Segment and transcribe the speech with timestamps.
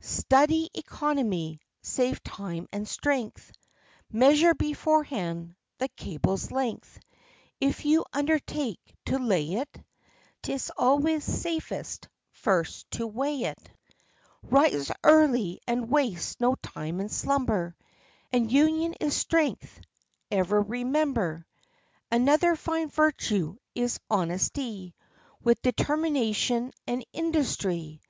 [0.00, 3.52] Study economy; save time and strength;
[4.10, 6.98] Measure beforehand the cable's length;
[7.60, 9.80] If you undertake to lay it,
[10.42, 13.58] 'Tis always safest first to weigh it.
[13.58, 13.62] OF
[14.50, 14.66] CHANTICLEER.
[14.66, 17.76] 83 Rise early, and waste no time in slumber;
[18.32, 19.80] And' Union is strength'
[20.32, 21.46] ever remember.
[22.10, 24.96] Another fine virtue is honesty,
[25.44, 28.00] With determination and industry.